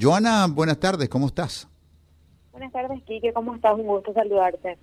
Joana, 0.00 0.46
buenas 0.46 0.78
tardes, 0.78 1.08
¿cómo 1.08 1.26
estás? 1.26 1.66
Buenas 2.52 2.72
tardes, 2.72 3.02
Quique, 3.04 3.32
¿cómo 3.32 3.54
estás? 3.54 3.74
Un 3.74 3.86
gusto 3.86 4.12
saludarte. 4.12 4.78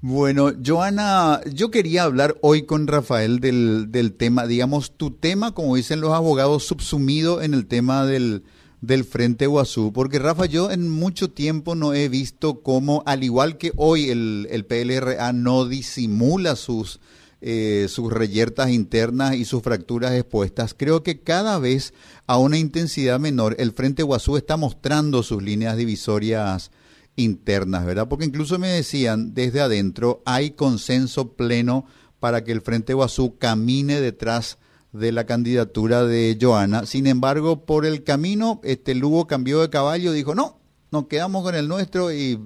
Bueno, 0.00 0.50
Joana, 0.64 1.40
yo 1.52 1.70
quería 1.70 2.02
hablar 2.02 2.36
hoy 2.40 2.66
con 2.66 2.88
Rafael 2.88 3.38
del, 3.38 3.92
del 3.92 4.14
tema, 4.14 4.46
digamos, 4.48 4.96
tu 4.96 5.12
tema, 5.12 5.54
como 5.54 5.76
dicen 5.76 6.00
los 6.00 6.12
abogados, 6.12 6.64
subsumido 6.64 7.40
en 7.40 7.54
el 7.54 7.68
tema 7.68 8.04
del, 8.04 8.42
del 8.80 9.04
Frente 9.04 9.46
Guazú, 9.46 9.92
porque 9.92 10.18
Rafa, 10.18 10.46
yo 10.46 10.72
en 10.72 10.88
mucho 10.88 11.30
tiempo 11.30 11.76
no 11.76 11.94
he 11.94 12.08
visto 12.08 12.62
cómo, 12.62 13.04
al 13.06 13.22
igual 13.22 13.58
que 13.58 13.70
hoy 13.76 14.10
el, 14.10 14.48
el 14.50 14.66
PLRA 14.66 15.32
no 15.32 15.66
disimula 15.66 16.56
sus, 16.56 16.98
eh, 17.44 17.86
sus 17.88 18.12
reyertas 18.12 18.70
internas 18.70 19.34
y 19.34 19.44
sus 19.44 19.64
fracturas 19.64 20.12
expuestas, 20.12 20.74
creo 20.74 21.02
que 21.02 21.18
cada 21.18 21.58
vez 21.58 21.92
a 22.28 22.38
una 22.38 22.56
intensidad 22.56 23.18
menor 23.18 23.56
el 23.58 23.72
Frente 23.72 24.04
Guazú 24.04 24.36
está 24.36 24.56
mostrando 24.56 25.24
sus 25.24 25.42
líneas 25.42 25.76
divisorias 25.76 26.70
internas, 27.16 27.84
¿verdad? 27.84 28.06
Porque 28.06 28.26
incluso 28.26 28.60
me 28.60 28.68
decían 28.68 29.34
desde 29.34 29.60
adentro 29.60 30.22
hay 30.24 30.52
consenso 30.52 31.32
pleno 31.32 31.84
para 32.20 32.44
que 32.44 32.52
el 32.52 32.60
Frente 32.60 32.94
Guazú 32.94 33.36
camine 33.38 34.00
detrás 34.00 34.58
de 34.92 35.10
la 35.10 35.26
candidatura 35.26 36.04
de 36.04 36.38
Joana. 36.40 36.86
Sin 36.86 37.08
embargo, 37.08 37.66
por 37.66 37.86
el 37.86 38.04
camino, 38.04 38.60
este 38.62 38.94
Lugo 38.94 39.26
cambió 39.26 39.60
de 39.60 39.68
caballo, 39.68 40.12
dijo, 40.12 40.36
no, 40.36 40.60
nos 40.92 41.08
quedamos 41.08 41.42
con 41.42 41.56
el 41.56 41.66
nuestro 41.66 42.12
y, 42.12 42.38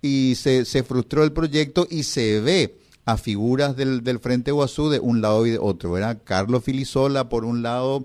y 0.00 0.36
se, 0.36 0.64
se 0.66 0.84
frustró 0.84 1.24
el 1.24 1.32
proyecto 1.32 1.88
y 1.90 2.04
se 2.04 2.40
ve 2.40 2.78
a 3.04 3.16
figuras 3.16 3.76
del, 3.76 4.02
del 4.02 4.18
Frente 4.18 4.50
Guazú 4.50 4.88
de 4.88 5.00
un 5.00 5.20
lado 5.20 5.46
y 5.46 5.50
de 5.50 5.58
otro, 5.58 5.92
¿verdad? 5.92 6.20
Carlos 6.24 6.64
Filisola 6.64 7.28
por 7.28 7.44
un 7.44 7.62
lado, 7.62 8.04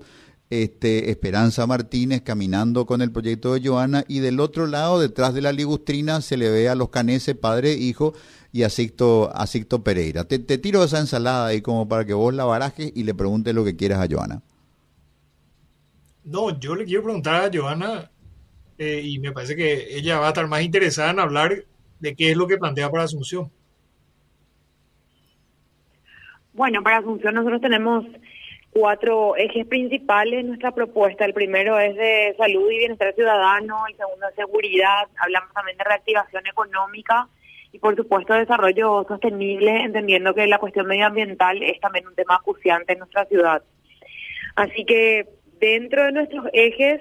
este, 0.50 1.10
Esperanza 1.10 1.66
Martínez 1.66 2.22
caminando 2.22 2.84
con 2.84 3.00
el 3.02 3.12
proyecto 3.12 3.54
de 3.54 3.66
Joana 3.66 4.04
y 4.08 4.18
del 4.18 4.40
otro 4.40 4.66
lado, 4.66 5.00
detrás 5.00 5.32
de 5.32 5.40
la 5.40 5.52
ligustrina, 5.52 6.20
se 6.20 6.36
le 6.36 6.50
ve 6.50 6.68
a 6.68 6.74
los 6.74 6.90
caneses, 6.90 7.36
padre, 7.36 7.72
hijo, 7.74 8.14
y 8.52 8.64
a 8.64 8.68
Sicto, 8.68 9.30
Pereira. 9.84 10.24
Te, 10.24 10.38
tiro 10.38 10.82
esa 10.82 10.98
ensalada 10.98 11.46
ahí 11.46 11.62
como 11.62 11.88
para 11.88 12.04
que 12.04 12.14
vos 12.14 12.34
la 12.34 12.44
barajes 12.44 12.92
y 12.94 13.04
le 13.04 13.14
preguntes 13.14 13.54
lo 13.54 13.64
que 13.64 13.76
quieras 13.76 14.00
a 14.00 14.12
Joana. 14.12 14.42
No, 16.24 16.58
yo 16.58 16.74
le 16.74 16.84
quiero 16.84 17.04
preguntar 17.04 17.44
a 17.44 17.50
Joana 17.52 18.10
eh, 18.76 19.02
y 19.04 19.18
me 19.20 19.32
parece 19.32 19.56
que 19.56 19.96
ella 19.96 20.18
va 20.18 20.26
a 20.26 20.30
estar 20.30 20.48
más 20.48 20.62
interesada 20.62 21.10
en 21.12 21.20
hablar 21.20 21.64
de 22.00 22.16
qué 22.16 22.32
es 22.32 22.36
lo 22.36 22.46
que 22.46 22.58
plantea 22.58 22.90
para 22.90 23.04
Asunción. 23.04 23.50
Bueno, 26.52 26.82
para 26.82 26.98
Asunción 26.98 27.34
nosotros 27.34 27.60
tenemos 27.60 28.04
cuatro 28.70 29.36
ejes 29.36 29.66
principales 29.66 30.40
en 30.40 30.48
nuestra 30.48 30.72
propuesta. 30.72 31.24
El 31.24 31.34
primero 31.34 31.78
es 31.78 31.94
de 31.96 32.34
salud 32.38 32.70
y 32.70 32.78
bienestar 32.78 33.14
ciudadano, 33.14 33.84
el 33.88 33.96
segundo 33.96 34.26
de 34.26 34.34
seguridad, 34.34 35.08
hablamos 35.18 35.52
también 35.52 35.76
de 35.76 35.84
reactivación 35.84 36.46
económica 36.46 37.28
y 37.72 37.78
por 37.78 37.94
supuesto 37.96 38.34
desarrollo 38.34 39.04
sostenible, 39.06 39.82
entendiendo 39.82 40.34
que 40.34 40.46
la 40.46 40.58
cuestión 40.58 40.86
medioambiental 40.86 41.62
es 41.62 41.78
también 41.80 42.06
un 42.06 42.14
tema 42.14 42.36
acuciante 42.36 42.94
en 42.94 43.00
nuestra 43.00 43.24
ciudad. 43.26 43.62
Así 44.56 44.84
que 44.84 45.28
dentro 45.60 46.04
de 46.04 46.12
nuestros 46.12 46.46
ejes, 46.52 47.00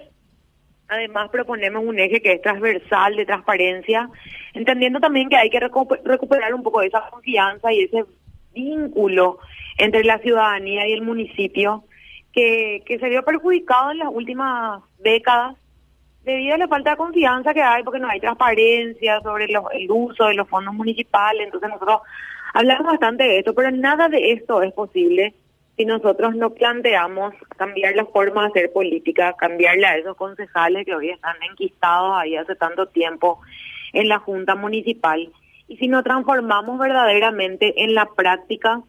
además 0.87 1.29
proponemos 1.31 1.83
un 1.83 1.97
eje 1.99 2.21
que 2.21 2.33
es 2.33 2.41
transversal 2.41 3.15
de 3.15 3.25
transparencia, 3.25 4.09
entendiendo 4.53 4.99
también 4.99 5.29
que 5.29 5.37
hay 5.37 5.49
que 5.49 5.59
recuperar 5.59 6.53
un 6.53 6.61
poco 6.61 6.81
esa 6.81 7.09
confianza 7.09 7.73
y 7.73 7.83
ese 7.83 8.05
vínculo 8.53 9.39
entre 9.77 10.03
la 10.03 10.19
ciudadanía 10.19 10.87
y 10.87 10.93
el 10.93 11.01
municipio 11.01 11.83
que, 12.33 12.83
que 12.85 12.99
se 12.99 13.09
vio 13.09 13.23
perjudicado 13.23 13.91
en 13.91 13.99
las 13.99 14.09
últimas 14.11 14.81
décadas 14.99 15.55
debido 16.23 16.55
a 16.55 16.57
la 16.57 16.67
falta 16.67 16.91
de 16.91 16.97
confianza 16.97 17.53
que 17.53 17.61
hay, 17.61 17.83
porque 17.83 17.99
no 17.99 18.09
hay 18.09 18.19
transparencia 18.19 19.21
sobre 19.21 19.45
el 19.45 19.91
uso 19.91 20.25
de 20.27 20.35
los 20.35 20.47
fondos 20.47 20.73
municipales, 20.73 21.45
entonces 21.45 21.69
nosotros 21.69 22.01
hablamos 22.53 22.87
bastante 22.87 23.23
de 23.23 23.39
esto, 23.39 23.53
pero 23.53 23.71
nada 23.71 24.09
de 24.09 24.33
esto 24.33 24.61
es 24.61 24.73
posible 24.73 25.33
si 25.77 25.85
nosotros 25.85 26.35
no 26.35 26.49
planteamos 26.49 27.33
cambiar 27.57 27.95
la 27.95 28.05
forma 28.05 28.41
de 28.43 28.47
hacer 28.49 28.73
política, 28.73 29.33
cambiarle 29.37 29.85
a 29.87 29.97
esos 29.97 30.17
concejales 30.17 30.85
que 30.85 30.93
hoy 30.93 31.09
están 31.09 31.37
enquistados 31.49 32.17
ahí 32.17 32.35
hace 32.35 32.55
tanto 32.55 32.87
tiempo 32.87 33.39
en 33.93 34.09
la 34.09 34.19
Junta 34.19 34.55
Municipal, 34.55 35.31
y 35.69 35.77
si 35.77 35.87
no 35.87 36.03
transformamos 36.03 36.79
verdaderamente 36.79 37.83
en 37.83 37.93
la 37.93 38.07
práctica 38.07 38.81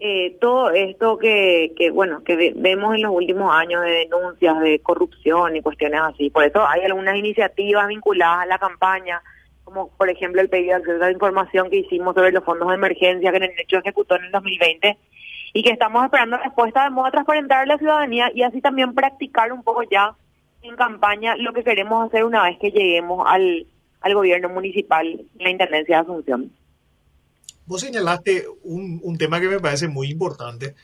eh, 0.00 0.36
todo 0.40 0.70
esto 0.70 1.18
que, 1.18 1.90
bueno, 1.92 2.24
que 2.24 2.54
vemos 2.56 2.96
en 2.96 3.02
los 3.02 3.12
últimos 3.12 3.54
años 3.54 3.82
de 3.82 3.90
denuncias 3.90 4.58
de 4.60 4.80
corrupción 4.80 5.54
y 5.54 5.62
cuestiones 5.62 6.00
así. 6.00 6.30
Por 6.30 6.42
eso 6.42 6.66
hay 6.66 6.82
algunas 6.82 7.16
iniciativas 7.16 7.86
vinculadas 7.86 8.40
a 8.40 8.46
la 8.46 8.58
campaña, 8.58 9.22
como 9.62 9.90
por 9.90 10.08
ejemplo 10.08 10.40
el 10.40 10.48
pedido 10.48 10.70
de 10.70 10.76
acceso 10.76 11.04
a 11.04 11.06
la 11.06 11.12
información 11.12 11.70
que 11.70 11.76
hicimos 11.76 12.14
sobre 12.14 12.32
los 12.32 12.42
fondos 12.42 12.66
de 12.66 12.74
emergencia 12.74 13.30
que 13.30 13.36
en 13.36 13.42
el 13.44 13.60
hecho 13.60 13.78
ejecutó 13.78 14.16
en 14.16 14.24
el 14.24 14.32
2020 14.32 14.98
y 15.52 15.62
que 15.62 15.70
estamos 15.70 16.02
esperando 16.04 16.38
respuesta 16.38 16.84
de 16.84 16.90
modo 16.90 17.06
a 17.06 17.10
transparentar 17.12 17.60
a 17.60 17.66
la 17.66 17.78
ciudadanía 17.78 18.32
y 18.34 18.42
así 18.42 18.62
también 18.62 18.94
practicar 18.94 19.52
un 19.52 19.62
poco 19.62 19.82
ya 19.82 20.16
en 20.62 20.74
campaña 20.76 21.36
lo 21.36 21.52
que 21.52 21.62
queremos 21.62 22.08
hacer 22.08 22.24
una 22.24 22.42
vez 22.42 22.58
que 22.58 22.70
lleguemos 22.70 23.24
al, 23.28 23.66
al 24.02 24.14
gobierno 24.14 24.48
municipal, 24.48 25.24
la 25.38 25.50
Intendencia 25.50 25.96
de 25.96 26.02
Asunción. 26.02 26.52
Vos 27.66 27.80
señalaste 27.80 28.46
un, 28.64 29.16
tema 29.16 29.40
que 29.40 29.48
me 29.48 29.60
parece 29.60 29.88
muy 29.88 30.10
importante, 30.10 30.74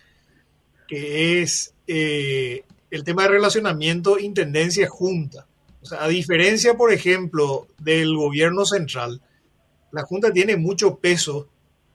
que 0.86 1.42
es 1.42 1.74
eh, 1.86 2.64
el 2.90 3.04
tema 3.04 3.24
de 3.24 3.28
relacionamiento 3.30 4.18
intendencia-junta. 4.18 5.46
O 5.82 5.86
sea, 5.86 6.04
a 6.04 6.08
diferencia, 6.08 6.74
por 6.74 6.92
ejemplo, 6.92 7.66
del 7.78 8.16
gobierno 8.16 8.64
central, 8.64 9.20
la 9.90 10.02
Junta 10.02 10.32
tiene 10.32 10.56
mucho 10.56 10.96
peso 10.96 11.48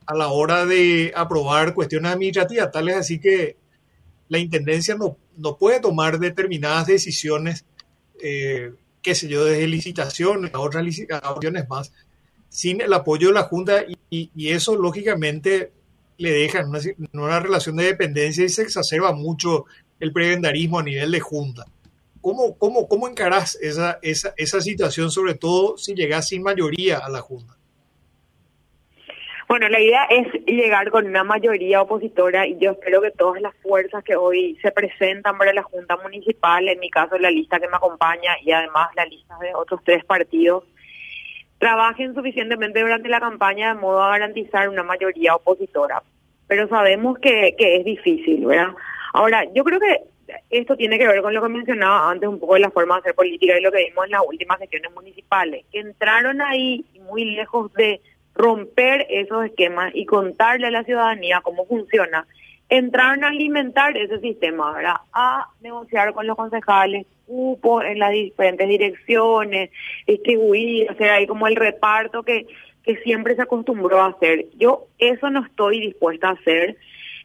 a 0.06 0.16
la 0.16 0.30
hora 0.30 0.66
de 0.66 1.14
aprobar 1.16 1.74
cuestiones 1.74 2.12
administrativas, 2.12 2.72
tales 2.72 2.96
así 2.96 3.20
que 3.20 3.58
la 4.28 4.40
Intendencia 4.40 4.96
no, 4.96 5.18
no 5.38 5.58
puede 5.58 5.80
tomar 5.80 6.20
determinadas 6.20 6.88
decisiones, 6.88 7.66
eh, 8.22 8.74
qué 9.03 9.14
sé 9.14 9.28
yo, 9.28 9.46
desde 9.46 9.68
licitaciones 9.68 10.53
a 10.53 10.59
otras 10.59 10.84
licitaciones 10.84 11.69
más, 11.69 11.91
sin 12.50 12.81
el 12.81 12.94
apoyo 12.94 13.28
de 13.28 13.34
la 13.34 13.44
Junta 13.44 13.86
y, 14.09 14.47
eso 14.47 14.75
lógicamente 14.75 15.72
le 16.18 16.31
deja 16.31 16.59
en 16.59 16.69
una, 17.13 17.40
relación 17.40 17.75
de 17.75 17.86
dependencia 17.86 18.46
y 18.46 18.50
se 18.50 18.62
exacerba 18.62 19.12
mucho 19.12 19.66
el 20.00 20.13
prebendarismo 20.13 20.80
a 20.80 20.84
nivel 20.84 21.12
de 21.12 21.19
Junta. 21.19 21.66
¿Cómo, 22.22 22.58
cómo, 22.58 22.88
cómo 22.88 23.08
encarás 23.09 23.58
esa, 23.62 24.00
esa, 24.02 24.34
esa 24.38 24.62
situación, 24.62 25.12
sobre 25.12 25.34
todo 25.34 25.78
si 25.78 25.94
llegas 25.94 26.30
sin 26.30 26.42
mayoría 26.42 27.00
a 27.00 27.09
la 27.09 27.22
Junta? 27.22 27.58
Bueno, 29.53 29.69
la 29.69 29.80
idea 29.80 30.06
es 30.06 30.28
llegar 30.47 30.90
con 30.90 31.06
una 31.06 31.24
mayoría 31.24 31.84
opositora 31.84 32.47
y 32.47 32.58
yo 32.58 32.72
espero 32.72 33.03
que 33.03 33.12
todas 33.12 33.40
las 33.40 33.53
fuerzas 33.58 34.03
que 34.03 34.16
hoy 34.16 34.58
se 34.64 34.72
presentan 34.72 35.38
para 35.38 35.53
la 35.53 35.62
Junta 35.62 35.96
Municipal, 35.97 36.68
en 36.68 36.80
mi 36.80 36.90
caso 36.90 37.19
la 37.19 37.30
lista 37.30 37.59
que 37.59 37.68
me 37.68 37.78
acompaña 37.78 38.31
y 38.42 38.52
además 38.52 38.88
la 38.96 39.06
lista 39.06 39.38
de 39.40 39.53
otros 39.53 39.81
tres 39.86 40.03
partidos, 40.06 40.63
trabajen 41.59 42.16
suficientemente 42.16 42.81
durante 42.81 43.09
la 43.09 43.19
campaña 43.19 43.75
de 43.75 43.80
modo 43.80 44.02
a 44.02 44.09
garantizar 44.09 44.69
una 44.69 44.81
mayoría 44.81 45.36
opositora. 45.36 46.02
Pero 46.47 46.68
sabemos 46.68 47.19
que, 47.19 47.53
que 47.56 47.75
es 47.75 47.86
difícil, 47.86 48.47
¿verdad? 48.47 48.74
Ahora, 49.13 49.44
yo 49.53 49.63
creo 49.63 49.80
que 49.80 50.02
esto 50.50 50.75
tiene 50.75 50.97
que 50.97 51.08
ver 51.08 51.22
con 51.22 51.31
lo 51.31 51.44
que 51.44 51.50
mencionaba 51.50 52.09
antes 52.09 52.28
un 52.28 52.40
poco 52.40 52.56
de 52.56 52.62
la 52.62 52.72
forma 52.72 52.96
de 52.96 53.02
hacer 53.02 53.13
política 53.13 53.59
y 53.59 53.62
lo 53.62 53.72
que 53.72 53.86
vimos 53.86 54.06
en 54.06 54.12
las 54.13 54.24
últimas 54.28 54.58
sesiones 54.58 54.92
municipales, 54.96 55.63
que 55.72 55.80
entraron 55.80 56.42
ahí 56.42 56.84
muy 57.02 57.25
lejos 57.36 57.72
de 57.74 58.02
romper 58.36 59.06
esos 59.10 59.46
esquemas 59.46 59.92
y 59.94 60.06
contarle 60.06 60.68
a 60.68 60.72
la 60.72 60.84
ciudadanía 60.84 61.42
cómo 61.42 61.66
funciona 61.66 62.26
entraron 62.70 63.24
a 63.24 63.28
alimentar 63.28 63.96
ese 63.98 64.20
sistema. 64.20 64.76
A 65.14 65.48
negociar 65.62 66.14
con 66.14 66.26
los 66.26 66.36
concejales, 66.36 67.06
cupos 67.28 67.84
en 67.86 68.00
las 68.00 68.12
diferentes 68.12 68.68
direcciones, 68.68 69.69
distribuir, 70.07 70.90
hacer 70.90 71.10
ahí 71.12 71.28
como 71.28 71.48
el 71.48 71.56
reparto 71.56 72.24
que, 72.24 72.48
que 72.84 72.98
siempre 72.98 73.36
se 73.36 73.44
acostumbró 73.44 74.02
a 74.02 74.07
hacer. 74.07 74.46
Yo 74.56 74.88
eso 74.98 75.30
no 75.30 75.46
estoy 75.46 75.81
dispuesta 75.81 76.30
a 76.30 76.34
hacer. 76.34 76.78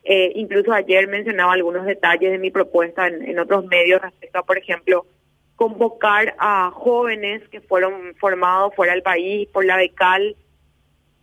Eh, 0.04 0.32
incluso 0.36 0.72
ayer 0.72 1.08
mencionaba 1.08 1.54
algunos 1.54 1.84
detalles 1.84 2.30
de 2.30 2.38
mi 2.38 2.50
propuesta 2.50 3.06
en, 3.06 3.22
en 3.22 3.38
otros 3.38 3.64
medios 3.66 4.00
respecto 4.00 4.38
a, 4.38 4.42
por 4.42 4.58
ejemplo, 4.58 5.06
convocar 5.56 6.34
a 6.38 6.70
jóvenes 6.72 7.46
que 7.48 7.60
fueron 7.60 8.14
formados 8.16 8.74
fuera 8.74 8.92
del 8.92 9.02
país 9.02 9.48
por 9.48 9.64
la 9.64 9.76
BECAL 9.76 10.36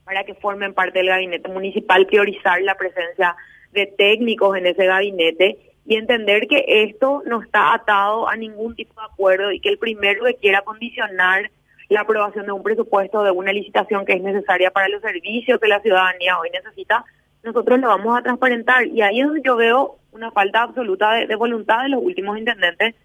para 0.05 0.23
que 0.23 0.35
formen 0.35 0.73
parte 0.73 0.99
del 0.99 1.09
gabinete 1.09 1.49
municipal, 1.49 2.05
priorizar 2.05 2.61
la 2.61 2.75
presencia 2.75 3.35
de 3.71 3.87
técnicos 3.87 4.55
en 4.57 4.67
ese 4.67 4.85
gabinete 4.85 5.57
y 5.85 5.95
entender 5.97 6.47
que 6.47 6.63
esto 6.67 7.23
no 7.25 7.41
está 7.41 7.73
atado 7.73 8.27
a 8.29 8.35
ningún 8.35 8.75
tipo 8.75 8.99
de 8.99 9.07
acuerdo 9.11 9.51
y 9.51 9.59
que 9.59 9.69
el 9.69 9.77
primero 9.77 10.23
que 10.23 10.35
quiera 10.35 10.61
condicionar 10.61 11.51
la 11.89 12.01
aprobación 12.01 12.45
de 12.45 12.51
un 12.51 12.63
presupuesto 12.63 13.23
de 13.23 13.31
una 13.31 13.51
licitación 13.51 14.05
que 14.05 14.13
es 14.13 14.21
necesaria 14.21 14.71
para 14.71 14.87
los 14.87 15.01
servicios 15.01 15.59
que 15.59 15.67
la 15.67 15.81
ciudadanía 15.81 16.39
hoy 16.39 16.49
necesita, 16.51 17.03
nosotros 17.43 17.79
lo 17.79 17.87
vamos 17.87 18.17
a 18.17 18.23
transparentar. 18.23 18.87
Y 18.87 19.01
ahí 19.01 19.19
es 19.19 19.27
donde 19.27 19.41
yo 19.43 19.55
veo 19.55 19.97
una 20.11 20.31
falta 20.31 20.63
absoluta 20.63 21.13
de, 21.13 21.35
voluntad 21.35 21.83
de 21.83 21.89
los 21.89 22.01
últimos 22.01 22.37
intendentes 22.37 22.95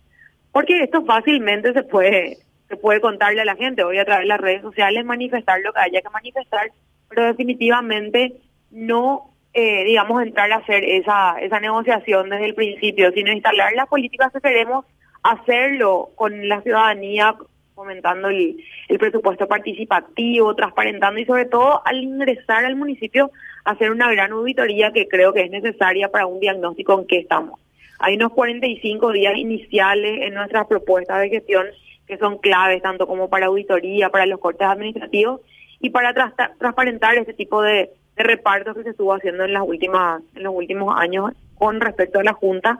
Porque 0.52 0.82
esto 0.82 1.04
fácilmente 1.04 1.72
se 1.72 1.82
puede 1.82 2.38
se 2.70 2.76
puede 2.76 3.00
contarle 3.00 3.40
a 3.40 3.44
la 3.44 3.56
gente, 3.56 3.82
hoy 3.82 3.98
a 3.98 4.04
través 4.04 4.22
de 4.22 4.28
las 4.28 4.40
redes 4.40 4.62
sociales 4.62 5.04
manifestar 5.04 5.60
lo 5.60 5.72
que 5.72 5.80
haya 5.80 6.00
que 6.00 6.08
manifestar, 6.08 6.70
pero 7.08 7.24
definitivamente 7.24 8.34
no, 8.70 9.32
eh, 9.52 9.82
digamos, 9.82 10.22
entrar 10.22 10.52
a 10.52 10.58
hacer 10.58 10.84
esa, 10.84 11.36
esa 11.40 11.58
negociación 11.58 12.30
desde 12.30 12.46
el 12.46 12.54
principio, 12.54 13.10
sino 13.10 13.32
instalar 13.32 13.72
las 13.74 13.88
políticas 13.88 14.32
que 14.32 14.40
queremos 14.40 14.84
hacerlo 15.24 16.10
con 16.14 16.48
la 16.48 16.62
ciudadanía, 16.62 17.34
fomentando 17.74 18.28
el, 18.28 18.56
el 18.88 18.98
presupuesto 18.98 19.48
participativo, 19.48 20.54
transparentando 20.54 21.18
y 21.18 21.24
sobre 21.24 21.46
todo 21.46 21.82
al 21.84 22.00
ingresar 22.00 22.64
al 22.64 22.76
municipio 22.76 23.32
hacer 23.64 23.90
una 23.90 24.08
gran 24.12 24.30
auditoría 24.30 24.92
que 24.92 25.08
creo 25.08 25.32
que 25.32 25.42
es 25.42 25.50
necesaria 25.50 26.08
para 26.08 26.26
un 26.26 26.38
diagnóstico 26.38 27.00
en 27.00 27.06
qué 27.08 27.18
estamos. 27.18 27.58
Hay 27.98 28.14
unos 28.14 28.32
45 28.32 29.10
días 29.10 29.36
iniciales 29.36 30.22
en 30.22 30.34
nuestras 30.34 30.68
propuestas 30.68 31.20
de 31.20 31.30
gestión 31.30 31.66
que 32.10 32.18
son 32.18 32.38
claves 32.38 32.82
tanto 32.82 33.06
como 33.06 33.30
para 33.30 33.46
auditoría, 33.46 34.10
para 34.10 34.26
los 34.26 34.40
cortes 34.40 34.66
administrativos 34.66 35.40
y 35.80 35.90
para 35.90 36.12
transparentar 36.58 37.16
ese 37.16 37.32
tipo 37.32 37.62
de, 37.62 37.90
repartos 38.16 38.76
que 38.76 38.82
se 38.82 38.90
estuvo 38.90 39.14
haciendo 39.14 39.44
en 39.44 39.54
las 39.54 39.62
últimas 39.66 40.20
en 40.34 40.42
los 40.42 40.54
últimos 40.54 40.94
años 40.94 41.30
con 41.54 41.80
respecto 41.80 42.18
a 42.18 42.22
la 42.22 42.34
junta 42.34 42.78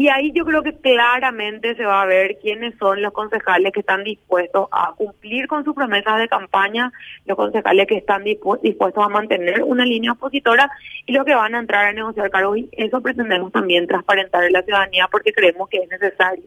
y 0.00 0.08
ahí 0.08 0.32
yo 0.32 0.46
creo 0.46 0.62
que 0.62 0.72
claramente 0.78 1.74
se 1.74 1.84
va 1.84 2.00
a 2.00 2.06
ver 2.06 2.38
quiénes 2.38 2.74
son 2.78 3.02
los 3.02 3.12
concejales 3.12 3.70
que 3.70 3.80
están 3.80 4.02
dispuestos 4.02 4.66
a 4.72 4.94
cumplir 4.96 5.46
con 5.46 5.62
sus 5.62 5.74
promesas 5.74 6.18
de 6.18 6.26
campaña, 6.26 6.90
los 7.26 7.36
concejales 7.36 7.86
que 7.86 7.98
están 7.98 8.24
dispuestos 8.24 9.04
a 9.04 9.10
mantener 9.10 9.62
una 9.62 9.84
línea 9.84 10.12
opositora 10.12 10.70
y 11.04 11.12
los 11.12 11.26
que 11.26 11.34
van 11.34 11.54
a 11.54 11.58
entrar 11.58 11.84
a 11.84 11.92
negociar 11.92 12.30
cargos. 12.30 12.56
Y 12.56 12.70
eso 12.72 13.02
pretendemos 13.02 13.52
también 13.52 13.86
transparentar 13.86 14.44
en 14.44 14.54
la 14.54 14.62
ciudadanía 14.62 15.06
porque 15.12 15.34
creemos 15.34 15.68
que 15.68 15.82
es 15.82 15.88
necesario. 15.90 16.44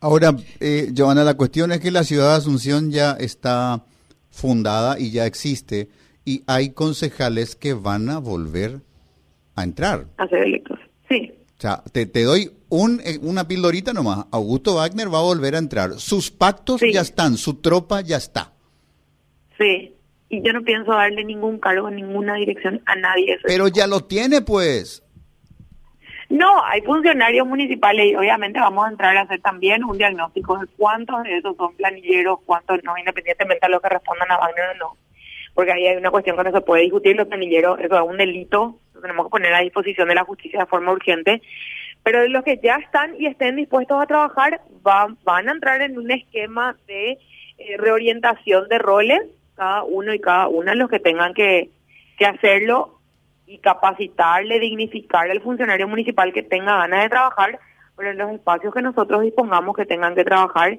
Ahora, 0.00 0.36
eh, 0.60 0.92
Joana, 0.96 1.24
la 1.24 1.34
cuestión 1.34 1.72
es 1.72 1.80
que 1.80 1.90
la 1.90 2.04
ciudad 2.04 2.30
de 2.30 2.36
Asunción 2.36 2.90
ya 2.90 3.12
está 3.12 3.84
fundada 4.30 4.98
y 5.00 5.10
ya 5.10 5.26
existe 5.26 5.88
y 6.24 6.42
hay 6.46 6.70
concejales 6.70 7.56
que 7.56 7.72
van 7.72 8.10
a 8.10 8.18
volver 8.18 8.80
a 9.54 9.64
entrar. 9.64 10.06
A 10.18 10.26
ser 10.28 10.42
electos, 10.42 10.78
sí. 11.08 11.32
O 11.56 11.60
sea, 11.60 11.82
te, 11.92 12.04
te 12.04 12.24
doy 12.24 12.50
un, 12.68 13.00
eh, 13.04 13.18
una 13.22 13.48
pildorita 13.48 13.94
nomás. 13.94 14.26
Augusto 14.30 14.74
Wagner 14.74 15.12
va 15.12 15.20
a 15.20 15.22
volver 15.22 15.54
a 15.54 15.58
entrar. 15.58 15.94
Sus 15.94 16.30
pactos 16.30 16.82
ya 16.92 17.00
están, 17.00 17.38
su 17.38 17.54
tropa 17.54 18.02
ya 18.02 18.18
está. 18.18 18.52
Sí, 19.56 19.94
y 20.28 20.42
yo 20.42 20.52
no 20.52 20.62
pienso 20.62 20.90
darle 20.90 21.24
ningún 21.24 21.58
cargo, 21.58 21.90
ninguna 21.90 22.34
dirección 22.34 22.82
a 22.84 22.96
nadie. 22.96 23.38
Pero 23.44 23.68
ya 23.68 23.86
lo 23.86 24.04
tiene, 24.04 24.42
pues. 24.42 25.02
No, 26.28 26.64
hay 26.64 26.80
funcionarios 26.82 27.46
municipales 27.46 28.06
y 28.06 28.16
obviamente 28.16 28.58
vamos 28.58 28.86
a 28.86 28.90
entrar 28.90 29.16
a 29.16 29.22
hacer 29.22 29.40
también 29.40 29.84
un 29.84 29.96
diagnóstico 29.96 30.58
de 30.58 30.66
cuántos 30.76 31.22
de 31.22 31.38
esos 31.38 31.56
son 31.56 31.74
planilleros, 31.76 32.40
cuántos 32.44 32.82
no, 32.82 32.98
independientemente 32.98 33.66
de 33.66 33.72
lo 33.72 33.80
que 33.80 33.88
respondan 33.88 34.32
a 34.32 34.38
Wagner 34.38 34.70
o 34.70 34.74
no. 34.74 34.96
Porque 35.54 35.72
ahí 35.72 35.86
hay 35.86 35.96
una 35.96 36.10
cuestión 36.10 36.36
que 36.36 36.44
no 36.44 36.52
se 36.52 36.60
puede 36.62 36.82
discutir, 36.82 37.16
los 37.16 37.28
planilleros, 37.28 37.78
eso 37.78 37.96
es 37.96 38.10
un 38.10 38.16
delito, 38.16 38.76
lo 38.94 39.00
tenemos 39.00 39.26
que 39.26 39.30
poner 39.30 39.54
a 39.54 39.60
disposición 39.60 40.08
de 40.08 40.16
la 40.16 40.24
justicia 40.24 40.60
de 40.60 40.66
forma 40.66 40.92
urgente. 40.92 41.42
Pero 42.02 42.26
los 42.28 42.42
que 42.42 42.58
ya 42.62 42.76
están 42.76 43.14
y 43.20 43.26
estén 43.26 43.56
dispuestos 43.56 44.00
a 44.00 44.06
trabajar, 44.06 44.60
van, 44.82 45.16
van 45.24 45.48
a 45.48 45.52
entrar 45.52 45.80
en 45.80 45.96
un 45.96 46.10
esquema 46.10 46.76
de 46.88 47.18
eh, 47.58 47.76
reorientación 47.78 48.68
de 48.68 48.78
roles, 48.78 49.20
cada 49.54 49.84
uno 49.84 50.12
y 50.12 50.18
cada 50.18 50.48
una, 50.48 50.74
los 50.74 50.90
que 50.90 50.98
tengan 50.98 51.34
que, 51.34 51.70
que 52.18 52.26
hacerlo 52.26 52.95
y 53.46 53.58
capacitarle, 53.58 54.58
dignificar 54.60 55.30
al 55.30 55.40
funcionario 55.40 55.88
municipal 55.88 56.32
que 56.32 56.42
tenga 56.42 56.76
ganas 56.78 57.02
de 57.02 57.08
trabajar, 57.08 57.58
pero 57.96 58.10
en 58.10 58.18
los 58.18 58.32
espacios 58.32 58.74
que 58.74 58.82
nosotros 58.82 59.22
dispongamos 59.22 59.76
que 59.76 59.86
tengan 59.86 60.14
que 60.14 60.24
trabajar. 60.24 60.76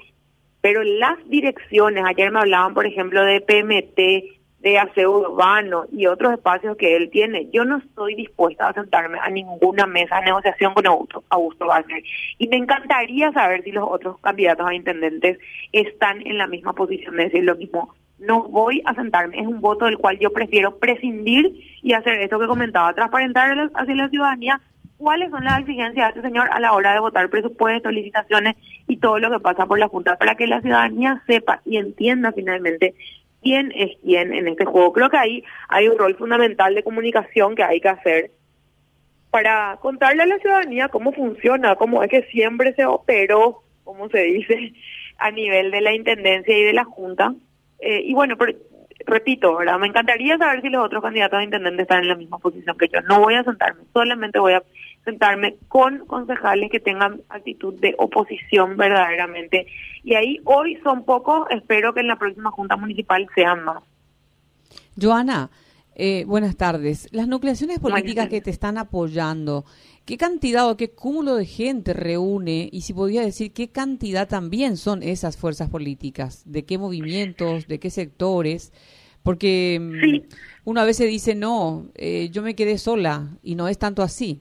Pero 0.61 0.83
las 0.83 1.17
direcciones, 1.29 2.03
ayer 2.05 2.31
me 2.31 2.39
hablaban, 2.39 2.73
por 2.73 2.85
ejemplo, 2.85 3.23
de 3.23 3.41
PMT, 3.41 4.37
de 4.59 4.79
aseo 4.79 5.19
urbano 5.19 5.85
y 5.91 6.07
otros 6.07 6.33
espacios 6.33 6.75
que 6.77 6.95
él 6.95 7.09
tiene. 7.09 7.49
Yo 7.51 7.63
no 7.63 7.77
estoy 7.77 8.15
dispuesta 8.15 8.67
a 8.67 8.73
sentarme 8.73 9.19
a 9.19 9.29
ninguna 9.29 9.85
mesa 9.85 10.17
de 10.17 10.25
negociación 10.25 10.73
con 10.73 10.87
Augusto, 10.87 11.23
Augusto 11.29 11.67
Wagner. 11.67 12.03
Y 12.37 12.47
me 12.47 12.57
encantaría 12.57 13.31
saber 13.31 13.63
si 13.63 13.71
los 13.71 13.87
otros 13.87 14.19
candidatos 14.19 14.67
a 14.67 14.73
intendentes 14.73 15.37
están 15.71 16.25
en 16.25 16.37
la 16.37 16.47
misma 16.47 16.73
posición 16.73 17.15
de 17.15 17.25
decir 17.25 17.43
lo 17.43 17.55
mismo 17.55 17.93
no 18.19 18.43
voy 18.43 18.81
a 18.85 18.93
sentarme. 18.95 19.39
Es 19.39 19.47
un 19.47 19.61
voto 19.61 19.85
del 19.85 19.97
cual 19.97 20.17
yo 20.19 20.33
prefiero 20.33 20.77
prescindir 20.77 21.53
y 21.81 21.93
hacer 21.93 22.15
esto 22.21 22.39
que 22.39 22.47
comentaba, 22.47 22.93
transparentar 22.93 23.69
hacia 23.73 23.95
la 23.95 24.09
ciudadanía 24.09 24.61
cuáles 24.97 25.29
son 25.29 25.43
las 25.43 25.59
exigencias 25.59 26.13
de 26.13 26.19
este 26.19 26.27
señor 26.27 26.49
a 26.51 26.59
la 26.59 26.73
hora 26.73 26.93
de 26.93 26.99
votar 26.99 27.29
presupuestos, 27.29 27.93
licitaciones 27.93 28.55
y 28.87 28.97
todo 28.97 29.19
lo 29.19 29.29
que 29.29 29.39
pasa 29.39 29.65
por 29.65 29.79
la 29.79 29.87
Junta, 29.87 30.17
para 30.17 30.35
que 30.35 30.47
la 30.47 30.61
ciudadanía 30.61 31.21
sepa 31.27 31.61
y 31.65 31.77
entienda 31.77 32.31
finalmente 32.31 32.95
quién 33.41 33.71
es 33.75 33.91
quién 34.03 34.33
en 34.33 34.47
este 34.47 34.65
juego. 34.65 34.93
Creo 34.93 35.09
que 35.09 35.17
ahí 35.17 35.43
hay 35.69 35.87
un 35.87 35.97
rol 35.97 36.15
fundamental 36.15 36.73
de 36.73 36.83
comunicación 36.83 37.55
que 37.55 37.63
hay 37.63 37.79
que 37.79 37.89
hacer 37.89 38.31
para 39.29 39.77
contarle 39.81 40.23
a 40.23 40.25
la 40.27 40.39
ciudadanía 40.39 40.87
cómo 40.87 41.11
funciona, 41.11 41.75
cómo 41.75 42.01
es 42.01 42.09
que 42.09 42.23
siempre 42.23 42.73
se 42.73 42.85
operó, 42.85 43.63
como 43.83 44.09
se 44.09 44.23
dice, 44.23 44.73
a 45.17 45.31
nivel 45.31 45.71
de 45.71 45.81
la 45.81 45.93
Intendencia 45.93 46.57
y 46.57 46.63
de 46.63 46.73
la 46.73 46.85
Junta, 46.85 47.35
eh, 47.79 48.01
y 48.03 48.13
bueno, 48.13 48.37
pero, 48.37 48.57
repito, 49.05 49.55
¿verdad? 49.55 49.79
Me 49.79 49.87
encantaría 49.87 50.37
saber 50.37 50.61
si 50.61 50.69
los 50.69 50.85
otros 50.85 51.01
candidatos 51.01 51.39
a 51.39 51.43
intendente 51.43 51.83
están 51.83 52.03
en 52.03 52.09
la 52.09 52.15
misma 52.15 52.37
posición 52.39 52.77
que 52.77 52.89
yo. 52.89 53.01
No 53.01 53.19
voy 53.19 53.35
a 53.35 53.43
sentarme, 53.43 53.83
solamente 53.93 54.39
voy 54.39 54.53
a 54.53 54.63
sentarme 55.05 55.55
con 55.67 56.05
concejales 56.05 56.69
que 56.69 56.79
tengan 56.79 57.21
actitud 57.29 57.73
de 57.79 57.95
oposición 57.97 58.75
verdaderamente. 58.77 59.67
Y 60.03 60.15
ahí 60.15 60.39
hoy 60.43 60.77
son 60.83 61.05
pocos, 61.05 61.47
espero 61.49 61.93
que 61.93 62.01
en 62.01 62.07
la 62.07 62.17
próxima 62.17 62.51
Junta 62.51 62.75
Municipal 62.75 63.27
sean 63.33 63.63
más. 63.63 63.83
Joana, 64.99 65.49
eh, 65.95 66.25
buenas 66.25 66.57
tardes. 66.57 67.07
Las 67.11 67.27
nucleaciones 67.27 67.79
políticas 67.79 68.27
que 68.27 68.41
te 68.41 68.49
están 68.49 68.77
apoyando, 68.77 69.65
¿Qué 70.07 70.15
cantidad 70.15 70.69
o 70.69 70.77
qué 70.77 70.89
cúmulo 70.89 71.35
de 71.35 71.45
gente 71.45 71.91
reúne? 71.91 72.69
Y 72.71 72.83
si 72.83 72.93
podía 72.93 73.23
decir, 73.23 73.51
¿qué 73.51 73.67
cantidad 73.73 74.25
también 74.25 74.77
son 74.77 75.03
esas 75.03 75.35
fuerzas 75.35 75.69
políticas? 75.69 76.43
¿De 76.45 76.63
qué 76.63 76.77
movimientos? 76.77 77.67
¿De 77.67 77.77
qué 77.77 77.89
sectores? 77.89 78.71
Porque 79.21 79.77
mm, 79.81 80.33
una 80.63 80.85
vez 80.85 80.95
se 80.95 81.07
dice, 81.07 81.35
no, 81.35 81.87
eh, 81.95 82.29
yo 82.31 82.41
me 82.41 82.55
quedé 82.55 82.77
sola 82.77 83.31
y 83.43 83.55
no 83.55 83.67
es 83.67 83.77
tanto 83.79 84.01
así. 84.01 84.39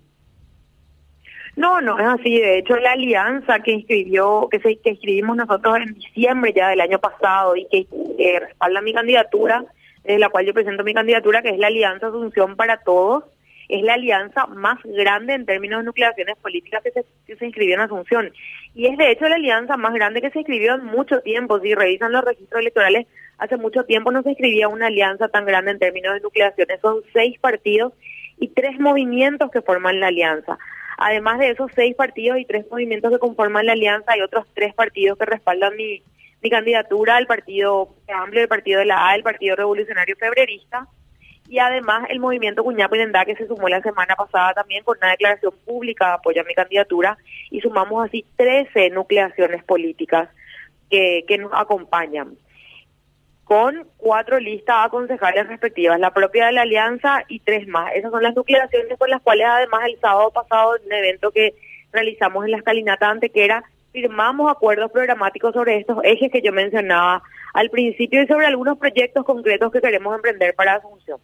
No, 1.57 1.81
no 1.81 1.99
es 1.99 2.07
así. 2.07 2.39
De 2.39 2.59
hecho, 2.59 2.77
la 2.77 2.93
alianza 2.93 3.59
que 3.59 3.73
inscribió, 3.73 4.47
que, 4.49 4.61
se, 4.61 4.79
que 4.79 4.91
escribimos 4.91 5.37
nosotros 5.37 5.79
en 5.79 5.95
diciembre 5.95 6.53
ya 6.55 6.69
del 6.69 6.81
año 6.81 7.01
pasado 7.01 7.57
y 7.57 7.67
que 7.67 8.39
respalda 8.39 8.81
mi 8.83 8.93
candidatura, 8.95 9.65
de 10.05 10.17
la 10.21 10.29
cual 10.29 10.47
yo 10.47 10.55
presento 10.55 10.85
mi 10.85 10.95
candidatura, 10.95 11.43
que 11.43 11.49
es 11.49 11.59
la 11.59 11.67
Alianza 11.67 12.07
Asunción 12.07 12.55
para 12.55 12.85
Todos, 12.85 13.25
es 13.69 13.83
la 13.83 13.95
alianza 13.95 14.47
más 14.47 14.79
grande 14.85 15.35
en 15.35 15.47
términos 15.47 15.81
de 15.81 15.87
nucleaciones 15.87 16.37
políticas 16.39 16.83
que 16.83 16.93
se, 16.93 17.37
se 17.37 17.47
inscribió 17.47 17.75
en 17.75 17.81
Asunción. 17.81 18.33
Y 18.75 18.87
es 18.87 18.97
de 18.97 19.11
hecho 19.11 19.29
la 19.29 19.37
alianza 19.37 19.77
más 19.77 19.95
grande 19.95 20.21
que 20.21 20.31
se 20.31 20.41
inscribió 20.41 20.75
en 20.75 20.85
mucho 20.85 21.21
tiempo. 21.21 21.61
Si 21.61 21.75
revisan 21.75 22.13
los 22.13 22.25
registros 22.25 22.61
electorales, 22.61 23.07
hace 23.39 23.57
mucho 23.57 23.85
tiempo 23.85 24.13
no 24.13 24.23
se 24.23 24.31
inscribía 24.31 24.69
una 24.69 24.87
alianza 24.87 25.29
tan 25.29 25.47
grande 25.47 25.73
en 25.73 25.79
términos 25.79 26.15
de 26.15 26.21
nucleaciones. 26.21 26.81
Son 26.81 27.03
seis 27.13 27.39
partidos 27.39 27.93
y 28.39 28.49
tres 28.49 28.79
movimientos 28.79 29.51
que 29.51 29.63
forman 29.63 30.01
la 30.01 30.09
alianza. 30.09 30.59
Además 30.99 31.39
de 31.39 31.51
esos 31.51 31.71
seis 31.75 31.95
partidos 31.95 32.39
y 32.39 32.45
tres 32.45 32.67
movimientos 32.71 33.13
que 33.13 33.19
conforman 33.19 33.67
la 33.67 33.73
alianza, 33.73 34.13
hay 34.13 34.23
otros 34.23 34.47
tres 34.55 34.75
partidos 34.75 35.19
que 35.19 35.27
respaldan 35.27 35.77
mi, 35.77 36.03
mi 36.43 36.51
candidatura, 36.51 37.19
el 37.19 37.27
Partido 37.27 37.91
Amplio, 38.09 38.43
el 38.43 38.49
Partido 38.49 38.79
de 38.81 38.87
la 38.87 39.09
A, 39.09 39.15
el 39.15 39.23
Partido 39.23 39.57
Revolucionario 39.57 40.17
Febrerista, 40.17 40.87
y 41.49 41.59
además 41.59 42.07
el 42.09 42.21
movimiento 42.21 42.65
Cuñapo 42.65 42.97
y 42.97 43.01
que 43.27 43.37
se 43.37 43.47
sumó 43.47 43.69
la 43.69 43.81
semana 43.81 44.15
pasada 44.17 44.55
también 44.55 44.85
con 44.85 44.99
una 44.99 45.11
declaración 45.11 45.53
pública 45.65 46.07
de 46.07 46.13
apoyo 46.15 46.41
a 46.41 46.45
mi 46.45 46.55
candidatura 46.55 47.17
y 47.51 47.61
sumamos 47.61 48.07
así 48.07 48.25
13 48.37 48.91
nucleaciones 48.91 49.63
políticas 49.65 50.29
que, 50.91 51.25
que 51.27 51.39
nos 51.39 51.53
acompañan 51.55 52.37
con 53.45 53.87
cuatro 53.97 54.41
listas 54.41 54.87
a 54.87 54.89
concejales 54.89 55.47
respectivas, 55.47 56.01
la 56.01 56.13
propia 56.13 56.47
de 56.47 56.53
la 56.53 56.63
alianza 56.63 57.23
y 57.29 57.39
tres 57.39 57.69
más. 57.69 57.93
Esas 57.95 58.11
son 58.11 58.25
las 58.25 58.35
nucleaciones 58.35 58.99
con 58.99 59.09
las 59.09 59.23
cuales 59.23 59.47
además 59.49 59.83
el 59.87 60.01
sábado 60.01 60.33
pasado 60.33 60.77
en 60.77 60.87
un 60.87 60.93
evento 60.93 61.31
que 61.31 61.55
realizamos 61.93 62.45
en 62.45 62.51
la 62.51 62.57
escalinata 62.57 63.09
antequera 63.09 63.63
firmamos 63.93 64.51
acuerdos 64.51 64.91
programáticos 64.91 65.55
sobre 65.55 65.79
estos 65.79 65.99
ejes 66.03 66.31
que 66.31 66.43
yo 66.43 66.53
mencionaba 66.53 67.23
al 67.55 67.71
principio 67.71 68.23
y 68.23 68.27
sobre 68.27 68.47
algunos 68.47 68.77
proyectos 68.77 69.25
concretos 69.25 69.73
que 69.73 69.81
queremos 69.81 70.15
emprender 70.15 70.55
para 70.55 70.75
Asunción. 70.75 71.19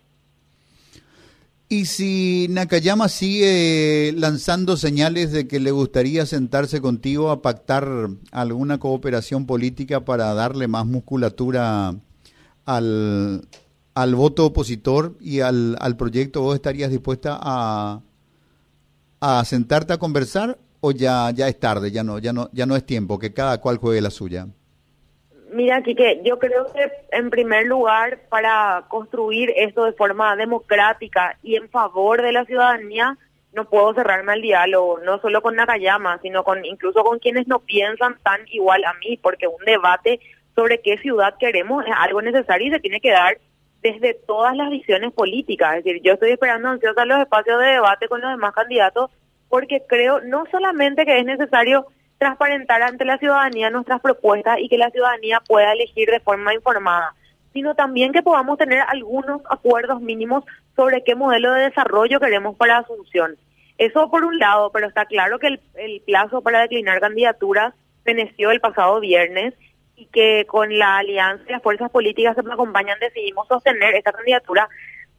Y 1.73 1.87
si 1.87 2.49
Nakayama 2.51 3.09
sigue 3.09 4.13
lanzando 4.15 4.77
señales 4.77 5.33
de 5.33 5.49
que 5.49 5.59
le 5.59 5.71
gustaría 5.71 6.27
sentarse 6.27 6.83
contigo 6.83 7.31
a 7.31 7.41
pactar 7.41 8.11
alguna 8.31 8.77
cooperación 8.77 9.47
política 9.47 10.05
para 10.05 10.35
darle 10.35 10.69
más 10.69 10.85
musculatura 10.85 11.97
al, 12.67 13.49
al 13.95 14.15
voto 14.15 14.45
opositor 14.45 15.17
y 15.19 15.41
al, 15.41 15.79
al 15.81 15.97
proyecto, 15.97 16.43
¿vos 16.43 16.57
estarías 16.57 16.91
dispuesta 16.91 17.39
a, 17.41 18.03
a 19.21 19.43
sentarte 19.47 19.95
a 19.95 19.99
conversar 19.99 20.59
o 20.83 20.91
ya, 20.93 21.31
ya 21.31 21.49
es 21.49 21.59
tarde, 21.59 21.91
ya 21.91 22.05
no, 22.05 22.19
ya 22.19 22.35
no, 22.35 22.51
ya 22.53 22.67
no 22.67 22.77
es 22.77 22.85
tiempo, 22.85 23.19
que 23.19 23.33
cada 23.33 23.63
cual 23.63 23.79
juegue 23.79 24.03
la 24.03 24.11
suya? 24.11 24.47
Mira, 25.53 25.83
Quique, 25.83 26.23
yo 26.25 26.39
creo 26.39 26.73
que 26.73 26.91
en 27.11 27.29
primer 27.29 27.67
lugar, 27.67 28.21
para 28.31 28.85
construir 28.89 29.53
esto 29.55 29.85
de 29.85 29.93
forma 29.93 30.35
democrática 30.35 31.37
y 31.43 31.57
en 31.57 31.69
favor 31.69 32.23
de 32.23 32.33
la 32.33 32.47
ciudadanía, 32.47 33.19
no 33.53 33.69
puedo 33.69 33.93
cerrarme 33.93 34.33
al 34.33 34.41
diálogo, 34.41 34.99
no 35.01 35.21
solo 35.21 35.43
con 35.43 35.57
Nakayama, 35.57 36.19
sino 36.23 36.43
con 36.43 36.65
incluso 36.65 37.05
con 37.05 37.19
quienes 37.19 37.47
no 37.49 37.59
piensan 37.59 38.17
tan 38.23 38.41
igual 38.49 38.83
a 38.85 38.95
mí, 38.95 39.19
porque 39.21 39.47
un 39.47 39.63
debate 39.67 40.21
sobre 40.55 40.81
qué 40.81 40.97
ciudad 40.99 41.35
queremos 41.39 41.85
es 41.87 41.93
algo 41.95 42.23
necesario 42.23 42.69
y 42.69 42.71
se 42.71 42.81
tiene 42.81 43.01
que 43.01 43.11
dar 43.11 43.37
desde 43.83 44.15
todas 44.15 44.57
las 44.57 44.71
visiones 44.71 45.13
políticas. 45.13 45.77
Es 45.77 45.85
decir, 45.85 46.01
yo 46.03 46.15
estoy 46.15 46.31
esperando 46.31 46.69
ansiosa 46.69 47.05
los 47.05 47.21
espacios 47.21 47.61
de 47.61 47.67
debate 47.67 48.09
con 48.09 48.23
los 48.23 48.31
demás 48.31 48.55
candidatos 48.55 49.11
porque 49.51 49.83
creo 49.87 50.23
no 50.23 50.45
solamente 50.51 51.05
que 51.05 51.19
es 51.19 51.27
necesario 51.27 51.87
transparentar 52.23 52.81
ante 52.83 53.05
la 53.05 53.19
ciudadanía 53.19 53.69
nuestras 53.71 54.01
propuestas 54.01 54.61
y 54.61 54.69
que 54.69 54.79
la 54.79 54.91
ciudadanía 54.91 55.41
pueda 55.41 55.73
elegir 55.73 56.09
de 56.09 56.21
forma 56.21 56.55
informada, 56.55 57.17
sino 57.53 57.75
también 57.75 58.13
que 58.13 58.23
podamos 58.23 58.59
tener 58.59 58.79
algunos 58.87 59.43
acuerdos 59.51 60.01
mínimos 60.01 60.45
sobre 60.77 61.03
qué 61.03 61.17
modelo 61.17 61.53
de 61.53 61.65
desarrollo 61.65 62.21
queremos 62.21 62.57
para 62.57 62.79
Asunción. 62.79 63.37
Eso 63.77 64.09
por 64.09 64.25
un 64.25 64.39
lado, 64.39 64.71
pero 64.71 64.87
está 64.87 65.05
claro 65.07 65.41
que 65.41 65.59
el, 65.75 66.01
plazo 66.07 66.43
para 66.43 66.61
declinar 66.61 67.01
candidaturas 67.01 67.75
veneció 68.05 68.53
el 68.53 68.61
pasado 68.61 69.01
viernes 69.01 69.55
y 69.97 70.07
que 70.07 70.47
con 70.47 70.79
la 70.79 70.99
alianza 70.99 71.43
y 71.49 71.51
las 71.51 71.63
fuerzas 71.63 71.91
políticas 71.91 72.37
que 72.37 72.43
me 72.45 72.53
acompañan 72.53 73.01
decidimos 73.01 73.49
sostener 73.49 73.97
esta 73.97 74.13
candidatura 74.13 74.69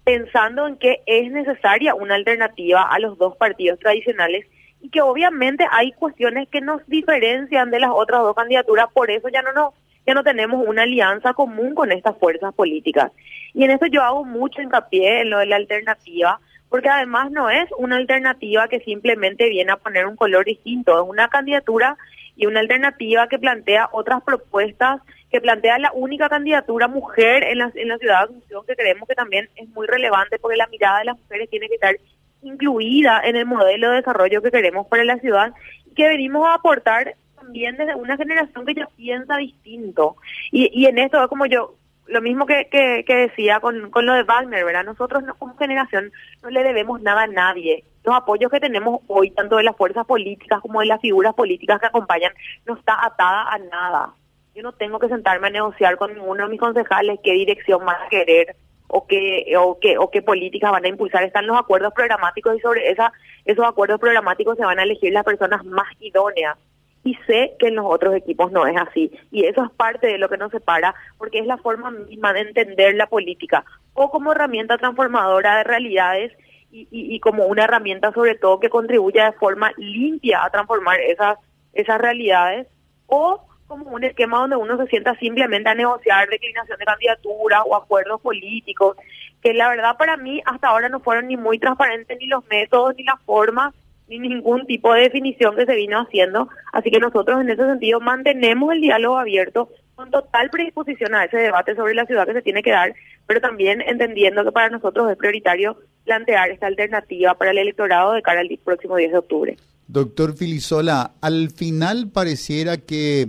pensando 0.06 0.68
en 0.68 0.78
que 0.78 1.02
es 1.06 1.30
necesaria 1.30 1.96
una 1.96 2.16
alternativa 2.16 2.84
a 2.84 2.98
los 3.00 3.18
dos 3.18 3.36
partidos 3.36 3.78
tradicionales 3.80 4.46
y 4.84 4.90
que 4.90 5.02
obviamente 5.02 5.66
hay 5.72 5.94
cuestiones 5.94 6.50
que 6.50 6.60
nos 6.60 6.86
diferencian 6.88 7.72
de 7.72 7.80
las 7.80 7.92
otras 7.92 8.22
dos 8.22 8.36
candidaturas, 8.36 8.88
por 8.94 9.10
eso 9.10 9.30
ya 9.30 9.42
no 9.42 9.54
nos, 9.54 9.74
ya 10.06 10.14
no 10.14 10.24
tenemos 10.24 10.68
una 10.68 10.84
alianza 10.84 11.34
común 11.34 11.74
con 11.74 11.94
estas 11.94 12.18
fuerzas 12.18 12.54
políticas. 12.54 13.10
Y 13.54 13.64
en 13.64 13.72
eso 13.72 13.86
yo 13.86 14.04
hago 14.04 14.26
mucho 14.26 14.62
hincapié 14.62 15.22
en 15.22 15.30
lo 15.30 15.40
de 15.40 15.46
la 15.46 15.56
alternativa, 15.56 16.42
porque 16.68 16.90
además 16.90 17.32
no 17.32 17.50
es 17.50 17.70
una 17.78 17.96
alternativa 17.96 18.68
que 18.68 18.82
simplemente 18.82 19.48
viene 19.48 19.72
a 19.72 19.78
poner 19.78 20.06
un 20.06 20.18
color 20.18 20.44
distinto, 20.44 21.02
es 21.02 21.10
una 21.10 21.30
candidatura 21.30 21.96
y 22.36 22.46
una 22.46 22.60
alternativa 22.60 23.30
que 23.30 23.40
plantea 23.40 23.88
otras 23.94 24.22
propuestas, 24.22 25.00
que 25.32 25.40
plantea 25.40 25.80
la 25.80 25.94
única 25.94 26.28
candidatura 26.28 26.90
mujer 26.90 27.46
en 27.46 27.60
la, 27.60 27.72
en 27.74 27.88
la 27.88 27.98
ciudad 28.00 28.20
de 28.20 28.24
Asunción, 28.26 28.66
que 28.66 28.76
creemos 28.76 29.08
que 29.08 29.16
también 29.16 29.50
es 29.56 29.70
muy 29.70 29.88
relevante 29.88 30.40
porque 30.40 30.58
la 30.58 30.68
mirada 30.68 31.00
de 31.00 31.06
las 31.06 31.18
mujeres 31.18 31.50
tiene 31.50 31.70
que 31.70 31.76
estar 31.76 31.96
incluida 32.44 33.22
en 33.24 33.36
el 33.36 33.46
modelo 33.46 33.90
de 33.90 33.98
desarrollo 33.98 34.42
que 34.42 34.52
queremos 34.52 34.88
para 34.88 35.04
la 35.04 35.18
ciudad 35.18 35.54
y 35.86 35.94
que 35.94 36.08
venimos 36.08 36.48
a 36.48 36.56
aportar 36.56 37.16
también 37.36 37.76
desde 37.78 37.96
una 37.96 38.18
generación 38.18 38.66
que 38.66 38.74
ya 38.74 38.88
piensa 38.96 39.38
distinto. 39.38 40.16
Y, 40.52 40.70
y 40.74 40.86
en 40.86 40.98
esto, 40.98 41.28
como 41.28 41.46
yo, 41.46 41.76
lo 42.08 42.22
mismo 42.22 42.46
que, 42.46 42.68
que, 42.70 43.16
decía 43.16 43.60
con, 43.60 43.90
con 43.90 44.06
lo 44.06 44.14
de 44.14 44.24
Wagner, 44.24 44.66
¿verdad? 44.66 44.84
Nosotros 44.84 45.24
como 45.40 45.56
generación 45.58 46.12
no 46.42 46.50
le 46.50 46.64
debemos 46.64 47.02
nada 47.02 47.24
a 47.24 47.28
nadie. 47.28 47.84
Los 48.04 48.16
apoyos 48.16 48.52
que 48.52 48.60
tenemos 48.60 49.02
hoy, 49.08 49.32
tanto 49.32 49.58
de 49.58 49.64
las 49.64 49.78
fuerzas 49.78 50.06
políticas 50.06 50.60
como 50.62 50.82
de 50.82 50.88
las 50.88 51.02
figuras 51.02 51.34
políticas 51.34 51.80
que 51.80 51.88
acompañan, 51.88 52.34
no 52.66 52.76
está 52.76 53.06
atada 53.06 53.52
a 53.52 53.58
nada. 53.58 54.14
Yo 54.54 54.62
no 54.62 54.74
tengo 54.74 55.00
que 55.00 55.08
sentarme 55.08 55.48
a 55.48 55.52
negociar 55.52 55.98
con 55.98 56.14
ninguno 56.14 56.44
de 56.44 56.50
mis 56.50 56.60
concejales 56.60 57.20
qué 57.24 57.32
dirección 57.32 57.86
van 57.86 58.02
a 58.02 58.10
querer 58.10 58.56
o 58.88 59.08
qué, 59.08 59.54
o 59.58 59.80
qué, 59.80 59.98
o 59.98 60.10
qué 60.10 60.22
políticas 60.22 60.72
van 60.72 60.86
a 60.86 60.90
impulsar. 60.90 61.24
Están 61.24 61.48
los 61.48 61.58
acuerdos 61.58 61.94
programáticos 61.94 62.56
y 62.56 62.60
sobre 62.60 62.92
esa, 62.92 63.12
esos 63.46 63.66
acuerdos 63.66 64.00
programáticos 64.00 64.58
se 64.58 64.66
van 64.66 64.80
a 64.80 64.84
elegir 64.84 65.14
las 65.14 65.24
personas 65.24 65.64
más 65.66 65.88
idóneas. 66.00 66.58
Y 67.04 67.16
sé 67.28 67.56
que 67.60 67.68
en 67.68 67.76
los 67.76 67.86
otros 67.86 68.16
equipos 68.16 68.52
no 68.52 68.66
es 68.66 68.78
así. 68.78 69.12
Y 69.32 69.46
eso 69.46 69.64
es 69.64 69.72
parte 69.72 70.08
de 70.08 70.18
lo 70.18 70.30
que 70.30 70.38
nos 70.38 70.52
separa, 70.52 70.96
porque 71.18 71.40
es 71.40 71.46
la 71.46 71.58
forma 71.58 71.92
misma 71.92 72.32
de 72.34 72.42
entender 72.42 72.96
la 72.96 73.08
política, 73.08 73.66
o 73.94 74.10
como 74.10 74.32
herramienta 74.32 74.78
transformadora 74.78 75.58
de 75.58 75.64
realidades 75.66 76.32
y, 76.72 76.88
y, 76.92 77.20
como 77.20 77.46
una 77.46 77.66
herramienta 77.66 78.12
sobre 78.14 78.36
todo 78.36 78.60
que 78.60 78.70
contribuya 78.70 79.26
de 79.26 79.38
forma 79.38 79.72
limpia 79.78 80.44
a 80.44 80.50
transformar 80.50 81.00
esas, 81.02 81.38
esas 81.74 82.02
realidades, 82.02 82.68
o 83.06 83.46
como 83.68 83.90
un 83.90 84.04
esquema 84.04 84.40
donde 84.40 84.56
uno 84.56 84.78
se 84.78 84.88
sienta 84.88 85.16
simplemente 85.16 85.70
a 85.70 85.76
negociar 85.76 86.30
declinación 86.30 86.78
de 86.78 86.86
candidatura 86.86 87.64
o 87.64 87.76
acuerdos 87.76 88.22
políticos, 88.22 88.98
que 89.42 89.54
la 89.54 89.70
verdad 89.70 89.98
para 89.98 90.18
mí 90.18 90.42
hasta 90.46 90.68
ahora 90.68 90.90
no 90.90 91.00
fueron 91.00 91.28
ni 91.28 91.38
muy 91.38 91.60
transparentes 91.60 92.18
ni 92.20 92.28
los 92.28 92.44
métodos 92.50 92.96
ni 92.96 93.04
las 93.04 93.22
formas 93.24 93.74
ni 94.08 94.20
ningún 94.20 94.66
tipo 94.66 94.94
de 94.94 95.02
definición 95.02 95.56
que 95.56 95.66
se 95.66 95.76
vino 95.76 96.00
haciendo. 96.00 96.50
Así 96.72 96.92
que 96.92 97.00
nosotros 97.00 97.42
en 97.42 97.50
ese 97.50 97.66
sentido 97.66 98.00
mantenemos 98.00 98.74
el 98.74 98.82
diálogo 98.82 99.18
abierto 99.18 99.70
con 99.96 100.12
total 100.12 100.50
predisposición 100.50 101.14
a 101.16 101.26
ese 101.26 101.38
debate 101.38 101.76
sobre 101.76 101.94
la 101.94 102.06
ciudad 102.06 102.26
que 102.26 102.34
se 102.34 102.42
tiene 102.42 102.64
que 102.64 102.72
dar, 102.72 102.94
pero 103.28 103.42
también 103.42 103.82
entendiendo 103.82 104.44
que 104.44 104.52
para 104.52 104.70
nosotros 104.70 105.10
es 105.10 105.18
prioritario 105.18 105.78
plantear 106.04 106.50
esta 106.50 106.68
alternativa 106.68 107.36
para 107.36 107.52
el 107.52 107.60
electorado 107.60 108.14
de 108.14 108.22
cara 108.22 108.42
al 108.42 108.60
próximo 108.64 108.98
10 108.98 109.12
de 109.12 109.18
octubre. 109.18 109.58
Doctor 109.88 110.36
Filisola, 110.36 111.12
al 111.22 111.52
final 111.52 112.10
pareciera 112.12 112.78
que 112.78 113.28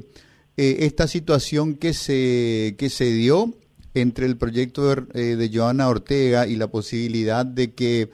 eh, 0.57 0.77
esta 0.81 1.09
situación 1.09 1.75
que 1.75 1.93
se, 1.93 2.77
que 2.79 2.91
se 2.91 3.07
dio 3.13 3.55
entre 3.95 4.27
el 4.27 4.37
proyecto 4.37 4.95
de, 4.95 5.03
eh, 5.15 5.37
de 5.37 5.51
Joana 5.53 5.89
Ortega 5.89 6.47
y 6.47 6.57
la 6.57 6.69
posibilidad 6.69 7.47
de 7.47 7.73
que 7.73 8.11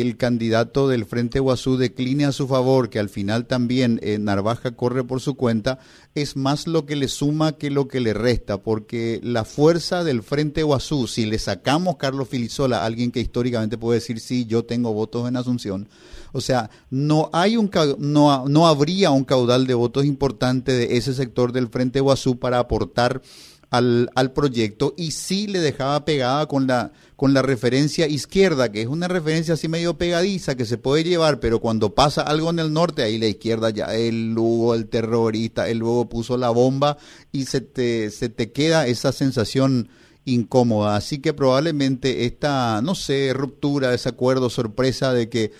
el 0.00 0.16
candidato 0.16 0.88
del 0.88 1.04
Frente 1.04 1.40
Guazú 1.40 1.76
decline 1.76 2.24
a 2.24 2.32
su 2.32 2.48
favor, 2.48 2.90
que 2.90 2.98
al 2.98 3.08
final 3.08 3.46
también 3.46 4.00
eh, 4.02 4.18
Narvaja 4.18 4.72
corre 4.72 5.04
por 5.04 5.20
su 5.20 5.34
cuenta, 5.34 5.78
es 6.14 6.36
más 6.36 6.66
lo 6.66 6.86
que 6.86 6.96
le 6.96 7.08
suma 7.08 7.52
que 7.52 7.70
lo 7.70 7.88
que 7.88 8.00
le 8.00 8.14
resta, 8.14 8.58
porque 8.58 9.20
la 9.22 9.44
fuerza 9.44 10.04
del 10.04 10.22
Frente 10.22 10.62
Guazú, 10.62 11.06
si 11.06 11.26
le 11.26 11.38
sacamos 11.38 11.96
Carlos 11.96 12.28
Filisola, 12.28 12.84
alguien 12.84 13.10
que 13.10 13.20
históricamente 13.20 13.78
puede 13.78 14.00
decir 14.00 14.20
sí, 14.20 14.46
yo 14.46 14.64
tengo 14.64 14.92
votos 14.92 15.28
en 15.28 15.36
Asunción, 15.36 15.88
o 16.32 16.40
sea, 16.40 16.70
no 16.90 17.30
hay 17.32 17.56
un 17.56 17.70
no, 17.98 18.48
no 18.48 18.66
habría 18.66 19.10
un 19.10 19.24
caudal 19.24 19.66
de 19.66 19.74
votos 19.74 20.04
importante 20.04 20.72
de 20.72 20.96
ese 20.96 21.14
sector 21.14 21.52
del 21.52 21.68
Frente 21.68 22.00
Guazú 22.00 22.38
para 22.38 22.58
aportar 22.58 23.22
al, 23.70 24.10
al 24.14 24.32
proyecto 24.32 24.94
y 24.96 25.10
sí 25.10 25.46
le 25.46 25.60
dejaba 25.60 26.04
pegada 26.04 26.46
con 26.46 26.66
la, 26.66 26.92
con 27.16 27.34
la 27.34 27.42
referencia 27.42 28.06
izquierda, 28.06 28.70
que 28.72 28.82
es 28.82 28.86
una 28.86 29.08
referencia 29.08 29.54
así 29.54 29.68
medio 29.68 29.98
pegadiza 29.98 30.56
que 30.56 30.64
se 30.64 30.78
puede 30.78 31.04
llevar, 31.04 31.40
pero 31.40 31.60
cuando 31.60 31.94
pasa 31.94 32.22
algo 32.22 32.50
en 32.50 32.58
el 32.58 32.72
norte, 32.72 33.02
ahí 33.02 33.18
la 33.18 33.26
izquierda 33.26 33.70
ya, 33.70 33.94
el 33.94 34.32
Lugo, 34.32 34.74
el 34.74 34.88
terrorista, 34.88 35.68
el 35.68 35.78
luego 35.78 36.08
puso 36.08 36.36
la 36.36 36.50
bomba 36.50 36.96
y 37.32 37.44
se 37.44 37.60
te, 37.60 38.10
se 38.10 38.28
te 38.28 38.52
queda 38.52 38.86
esa 38.86 39.12
sensación 39.12 39.88
incómoda. 40.24 40.96
Así 40.96 41.18
que 41.18 41.32
probablemente 41.34 42.24
esta, 42.24 42.80
no 42.82 42.94
sé, 42.94 43.32
ruptura, 43.34 43.90
desacuerdo, 43.90 44.50
sorpresa 44.50 45.12
de 45.12 45.28
que 45.28 45.52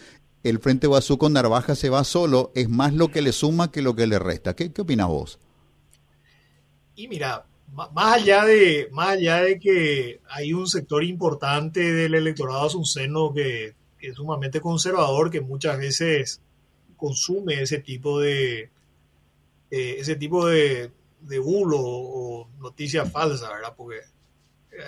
el 0.45 0.61
Frente 0.61 0.87
Guazú 0.87 1.19
con 1.19 1.33
Narvaja 1.33 1.75
se 1.75 1.91
va 1.91 2.05
solo, 2.05 2.53
es 2.55 2.69
más 2.69 2.95
lo 2.95 3.11
que 3.11 3.23
le 3.23 3.33
suma 3.33 3.71
que 3.71 3.83
lo 3.83 3.95
que 3.95 4.07
le 4.07 4.19
resta. 4.19 4.55
¿Qué, 4.55 4.73
qué 4.73 4.83
opinas 4.83 5.09
vos? 5.09 5.39
Y 6.95 7.09
mira, 7.09 7.45
más 7.73 8.15
allá 8.15 8.45
de 8.45 8.89
más 8.93 9.11
allá 9.11 9.43
de 9.43 9.59
que 9.59 10.21
hay 10.29 10.53
un 10.53 10.67
sector 10.67 11.05
importante 11.05 11.93
del 11.93 12.15
electorado 12.15 12.67
asunceno 12.67 13.33
que, 13.33 13.75
que 13.99 14.09
es 14.09 14.17
sumamente 14.17 14.61
conservador 14.61 15.31
que 15.31 15.41
muchas 15.41 15.79
veces 15.79 16.41
consume 16.97 17.63
ese 17.63 17.79
tipo 17.79 18.21
de 18.21 18.71
eh, 19.71 19.97
ese 19.99 20.17
tipo 20.17 20.47
de, 20.47 20.91
de 21.21 21.39
bulo 21.39 21.79
o 21.81 22.49
noticias 22.59 23.11
falsas, 23.13 23.49
¿verdad? 23.49 23.75
Porque 23.77 24.01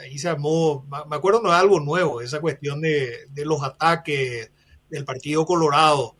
ahí 0.00 0.18
se 0.18 0.28
armó, 0.28 0.86
me 1.08 1.16
acuerdo 1.16 1.42
no 1.42 1.50
es 1.50 1.54
algo 1.54 1.80
nuevo, 1.80 2.20
esa 2.20 2.40
cuestión 2.40 2.80
de, 2.80 3.26
de 3.30 3.44
los 3.44 3.62
ataques 3.62 4.50
del 4.88 5.04
Partido 5.04 5.44
Colorado 5.44 6.16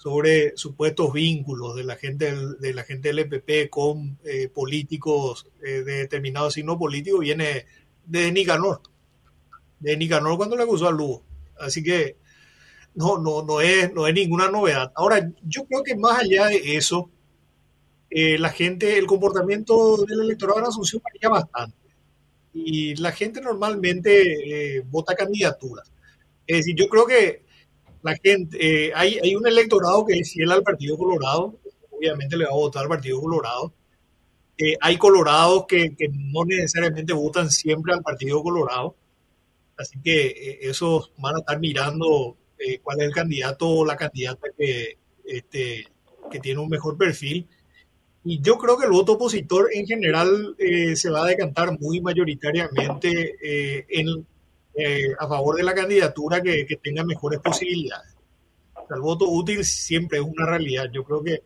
sobre 0.00 0.56
supuestos 0.56 1.12
vínculos 1.12 1.76
de 1.76 1.84
la 1.84 1.94
gente 1.94 2.34
de 2.34 2.72
la 2.72 2.84
gente 2.84 3.08
del 3.08 3.18
EPP 3.18 3.68
con 3.68 4.18
eh, 4.24 4.48
políticos 4.48 5.46
eh, 5.62 5.82
de 5.82 5.92
determinado 5.98 6.50
signo 6.50 6.78
político 6.78 7.18
viene 7.18 7.66
de 8.06 8.32
Nicanor, 8.32 8.80
de 9.78 9.98
Nicanor 9.98 10.38
cuando 10.38 10.56
le 10.56 10.62
acusó 10.62 10.88
a 10.88 10.90
Lugo. 10.90 11.22
Así 11.58 11.82
que 11.82 12.16
no, 12.94 13.18
no, 13.18 13.42
no, 13.42 13.60
es, 13.60 13.92
no 13.92 14.06
es 14.06 14.14
ninguna 14.14 14.50
novedad. 14.50 14.90
Ahora, 14.94 15.30
yo 15.42 15.66
creo 15.66 15.82
que 15.82 15.94
más 15.96 16.18
allá 16.18 16.46
de 16.46 16.76
eso, 16.76 17.10
eh, 18.08 18.38
la 18.38 18.48
gente, 18.48 18.96
el 18.96 19.06
comportamiento 19.06 20.02
del 20.06 20.22
electorado 20.22 20.62
de 20.62 20.68
Asunción 20.68 21.02
varía 21.04 21.28
bastante. 21.28 21.76
Y 22.54 22.96
la 22.96 23.12
gente 23.12 23.42
normalmente 23.42 24.82
vota 24.90 25.14
candidaturas. 25.14 25.92
Es 26.46 26.56
decir, 26.58 26.74
yo 26.74 26.88
creo 26.88 27.06
que 27.06 27.49
la 28.02 28.16
gente, 28.22 28.56
eh, 28.60 28.92
hay, 28.94 29.18
hay 29.22 29.34
un 29.34 29.46
electorado 29.46 30.04
que 30.06 30.18
es 30.18 30.32
fiel 30.32 30.50
al 30.50 30.62
Partido 30.62 30.96
Colorado, 30.96 31.58
obviamente 31.90 32.36
le 32.36 32.44
va 32.44 32.50
a 32.50 32.54
votar 32.54 32.82
al 32.82 32.88
Partido 32.88 33.20
Colorado. 33.20 33.72
Eh, 34.56 34.76
hay 34.80 34.96
colorados 34.98 35.66
que, 35.66 35.94
que, 35.96 36.08
no 36.08 36.44
necesariamente 36.44 37.12
votan 37.12 37.50
siempre 37.50 37.94
al 37.94 38.02
Partido 38.02 38.42
Colorado, 38.42 38.94
así 39.76 39.98
que 40.02 40.26
eh, 40.26 40.58
esos 40.62 41.12
van 41.18 41.36
a 41.36 41.38
estar 41.38 41.58
mirando 41.58 42.36
cuál 42.82 43.00
es 43.00 43.06
el 43.06 43.14
candidato 43.14 43.66
o 43.66 43.86
la 43.86 43.96
candidata 43.96 44.48
que, 44.58 44.98
este, 45.24 45.86
que 46.30 46.40
tiene 46.40 46.60
un 46.60 46.68
mejor 46.68 46.96
perfil. 46.96 47.48
Y 48.24 48.40
yo 48.40 48.58
creo 48.58 48.76
que 48.76 48.84
el 48.84 48.92
voto 48.92 49.12
opositor 49.12 49.70
en 49.72 49.86
general 49.86 50.54
eh, 50.58 50.94
se 50.96 51.10
va 51.10 51.24
a 51.24 51.28
decantar 51.28 51.78
muy 51.78 52.00
mayoritariamente 52.00 53.36
eh, 53.42 53.86
en, 53.88 54.26
eh, 54.80 55.14
a 55.18 55.28
favor 55.28 55.56
de 55.56 55.62
la 55.62 55.74
candidatura 55.74 56.40
que, 56.40 56.66
que 56.66 56.76
tenga 56.76 57.04
mejores 57.04 57.40
posibilidades. 57.40 58.14
el 58.90 59.00
voto 59.00 59.28
útil 59.28 59.64
siempre 59.64 60.18
es 60.18 60.24
una 60.24 60.46
realidad. 60.46 60.86
Yo 60.92 61.04
creo 61.04 61.22
que 61.22 61.42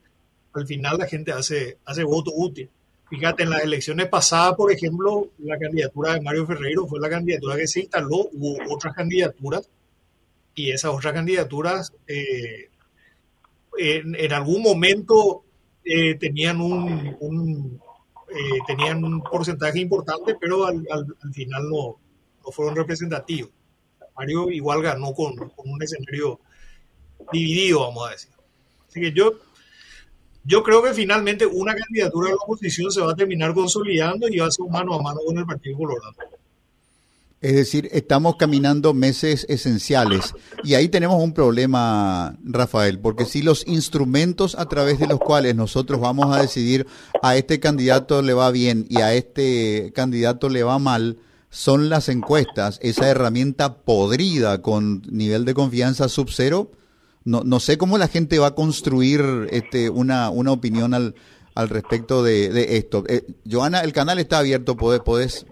al 0.53 0.67
final 0.67 0.99
la 0.99 1.07
gente 1.07 1.33
hace, 1.33 1.79
hace 1.85 2.05
voto 2.05 2.31
útil. 2.35 2.71
Fíjate, 3.11 3.43
en 3.43 3.51
las 3.51 3.63
elecciones 3.63 4.09
pasadas, 4.09 4.55
por 4.55 4.73
ejemplo, 4.73 5.29
la 5.39 5.59
candidatura 5.59 6.15
de 6.15 6.21
Mario 6.21 6.47
Ferreiro 6.47 6.87
fue 6.87 7.01
la 7.01 7.11
candidatura 7.11 7.57
que 7.57 7.67
se 7.67 7.81
instaló, 7.81 8.29
hubo 8.33 8.57
otras 8.75 8.95
candidaturas 8.95 9.69
y 10.55 10.71
esas 10.71 10.93
otras 10.93 11.13
candidaturas 11.13 11.93
en, 13.77 14.15
en, 14.15 14.33
algún 14.33 14.63
momento 14.63 15.45
eh, 15.85 16.15
tenían 16.15 16.61
un, 16.61 17.81
eh, 18.31 18.59
tenían 18.67 19.05
un 19.05 19.23
porcentaje 19.23 19.81
importante, 19.81 20.37
pero 20.41 20.67
al, 20.67 20.85
final 21.33 21.69
no, 21.69 21.97
no, 22.45 22.53
fueron 22.53 22.77
representativos. 22.77 23.51
Mario 24.17 24.51
igual 24.51 24.83
ganó 24.83 25.13
con, 25.13 25.35
un 25.57 25.83
escenario 25.83 26.41
dividido, 27.33 27.81
vamos 27.81 28.09
a 28.09 28.13
decir. 28.13 28.31
Así 28.89 29.01
que 29.01 29.13
yo, 29.13 29.33
yo 30.45 30.63
creo 30.63 30.83
que 30.83 30.95
finalmente 30.95 31.47
una 31.47 31.75
candidatura 31.75 32.29
de 32.29 32.35
la 32.35 32.43
oposición 32.43 32.91
se 32.93 33.01
va 33.01 33.13
a 33.13 33.17
terminar 33.17 33.55
consolidando 33.55 34.29
y 34.29 34.39
va 34.39 34.47
a 34.47 34.51
ser 34.51 34.67
mano 34.71 34.95
a 34.95 35.03
mano 35.03 35.19
con 35.27 35.39
el 35.39 35.47
Partido 35.47 35.79
Colorado. 35.79 36.15
Es 37.45 37.55
decir, 37.55 37.91
estamos 37.93 38.37
caminando 38.37 38.95
meses 38.95 39.45
esenciales 39.51 40.33
y 40.63 40.77
ahí 40.77 40.89
tenemos 40.89 41.23
un 41.23 41.35
problema, 41.35 42.39
Rafael, 42.43 42.99
porque 42.99 43.27
si 43.27 43.43
los 43.43 43.67
instrumentos 43.67 44.55
a 44.55 44.67
través 44.67 44.99
de 44.99 45.07
los 45.07 45.19
cuales 45.19 45.55
nosotros 45.55 46.01
vamos 46.01 46.35
a 46.35 46.41
decidir 46.41 46.87
a 47.21 47.37
este 47.37 47.61
candidato 47.61 48.23
le 48.23 48.33
va 48.33 48.51
bien 48.51 48.87
y 48.89 49.03
a 49.03 49.13
este 49.13 49.93
candidato 49.95 50.49
le 50.49 50.63
va 50.63 50.79
mal, 50.79 51.19
son 51.55 51.89
las 51.89 52.09
encuestas, 52.09 52.81
esa 52.83 53.09
herramienta 53.09 53.77
podrida 53.77 54.61
con 54.61 55.03
nivel 55.09 55.45
de 55.45 55.55
confianza 55.55 56.09
sub 56.09 56.29
cero, 56.33 56.73
no, 57.23 57.45
no 57.45 57.61
sé 57.61 57.79
cómo 57.79 57.97
la 57.97 58.09
gente 58.09 58.41
va 58.41 58.49
a 58.49 58.55
construir 58.57 59.47
este, 59.53 59.89
una, 59.89 60.31
una 60.31 60.51
opinión 60.51 60.95
al, 60.95 61.15
al 61.55 61.69
respecto 61.69 62.25
de, 62.25 62.77
esto. 62.77 63.05
Eh, 63.09 63.25
Joana, 63.49 63.83
el 63.83 63.93
canal 63.93 64.19
está 64.19 64.39
abierto, 64.39 64.77
podés, 64.77 65.01
podés 65.01 65.47